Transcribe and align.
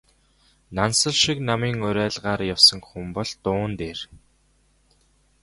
Нансал 0.75 1.13
шиг 1.23 1.37
намын 1.49 1.75
уриалгаар 1.87 2.41
явсан 2.55 2.79
хүн 2.87 3.07
бол 3.15 3.29
дуун 3.43 3.71
дээр... 3.79 3.99